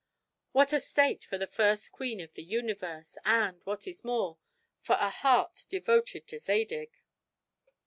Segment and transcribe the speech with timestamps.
[0.51, 4.39] What a state for the first queen of the universe, and, what is more,
[4.81, 7.03] for a heart devoted to Zadig!"